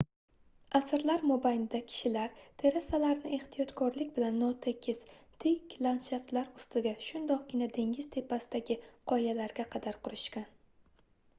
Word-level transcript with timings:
asrlar 0.77 1.23
mobaynida 1.31 1.79
kishilar 1.89 2.31
terasalarni 2.61 3.33
ehtiyotkorlik 3.37 4.09
bilan 4.15 4.39
notekis 4.43 5.03
tik 5.43 5.75
landshaftlar 5.87 6.49
ustida 6.61 6.93
shundoqqina 7.09 7.67
dengiz 7.75 8.07
tepasidagi 8.17 8.79
qoyalarga 9.13 9.67
qadar 9.77 10.01
qurishgan 10.09 10.49